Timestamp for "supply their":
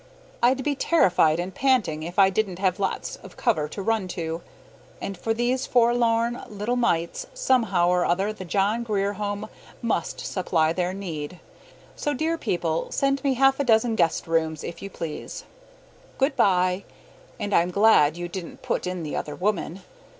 10.19-10.91